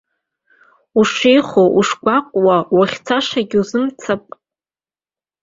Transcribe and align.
Ушеихо, 0.99 1.63
ушгәаҟуа, 1.77 2.55
уахьцашагьы 2.75 3.57
узымцап. 3.61 4.23